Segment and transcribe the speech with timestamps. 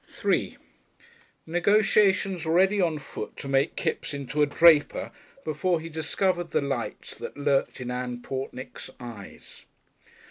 [0.09, 0.57] §3
[1.45, 5.11] Negotiations were already on foot to make Kipps into a draper
[5.45, 9.65] before he discovered the lights that lurked in Ann Pornick's eyes.